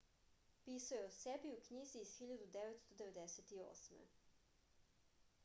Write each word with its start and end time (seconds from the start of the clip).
pisao 0.67 0.95
je 0.99 1.09
o 1.09 1.11
sebi 1.17 1.51
u 1.57 1.59
knjizi 1.67 2.01
iz 2.05 2.15
1998 2.21 4.01